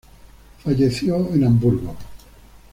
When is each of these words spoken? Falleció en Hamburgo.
Falleció 0.63 1.29
en 1.31 1.43
Hamburgo. 1.43 1.95